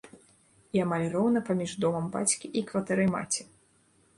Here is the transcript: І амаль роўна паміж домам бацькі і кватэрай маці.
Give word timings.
І 0.77 0.81
амаль 0.85 1.03
роўна 1.17 1.43
паміж 1.49 1.75
домам 1.85 2.07
бацькі 2.15 2.53
і 2.63 2.65
кватэрай 2.73 3.09
маці. 3.15 3.41